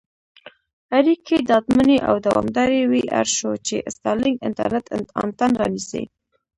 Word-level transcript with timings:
اړیکې 0.97 1.35
ډاډمنې 1.49 1.97
او 2.09 2.15
دوامدارې 2.27 2.81
وي 2.91 3.03
اړ 3.19 3.27
شو، 3.37 3.51
چې 3.67 3.75
سټارلېنک 3.95 4.37
انټرنېټ 4.47 4.85
انتن 5.25 5.51
رانیسي. 5.61 6.03